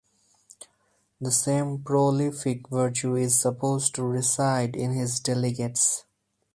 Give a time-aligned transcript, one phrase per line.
[1.21, 6.05] The same prolific virtue is supposed to reside in his delegates.